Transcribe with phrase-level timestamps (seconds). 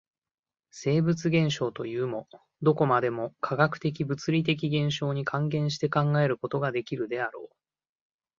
[0.71, 2.27] 生物現象というも、
[2.63, 7.55] どこまでも化学的物理的現象に還元して考えることができるであろう。